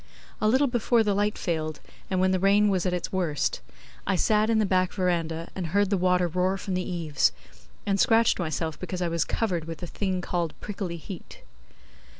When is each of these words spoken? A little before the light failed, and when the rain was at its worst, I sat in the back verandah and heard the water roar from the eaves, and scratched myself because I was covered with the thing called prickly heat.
A 0.41 0.47
little 0.47 0.65
before 0.65 1.03
the 1.03 1.13
light 1.13 1.37
failed, 1.37 1.79
and 2.09 2.19
when 2.19 2.31
the 2.31 2.39
rain 2.39 2.69
was 2.69 2.87
at 2.87 2.91
its 2.91 3.11
worst, 3.11 3.61
I 4.07 4.15
sat 4.15 4.49
in 4.49 4.57
the 4.57 4.65
back 4.65 4.93
verandah 4.93 5.49
and 5.53 5.67
heard 5.67 5.91
the 5.91 5.95
water 5.97 6.27
roar 6.27 6.57
from 6.57 6.73
the 6.73 6.81
eaves, 6.89 7.31
and 7.85 7.99
scratched 7.99 8.39
myself 8.39 8.79
because 8.79 9.03
I 9.03 9.07
was 9.09 9.23
covered 9.23 9.65
with 9.65 9.77
the 9.77 9.85
thing 9.85 10.19
called 10.19 10.59
prickly 10.59 10.97
heat. 10.97 11.43